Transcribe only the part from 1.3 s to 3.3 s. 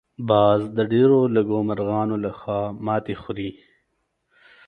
لږو مرغانو لخوا ماتې